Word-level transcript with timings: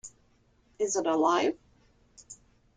Is 0.79 0.95
it 0.95 1.05
alive?’ 1.05 1.55